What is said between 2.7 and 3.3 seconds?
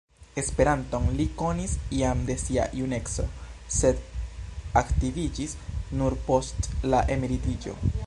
juneco,